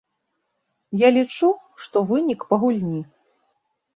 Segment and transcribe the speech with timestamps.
[1.01, 1.49] Я лічу,
[1.85, 3.01] што вынік па гульні.